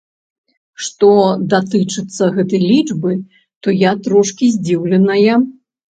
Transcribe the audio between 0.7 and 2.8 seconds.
Што датычыцца гэтай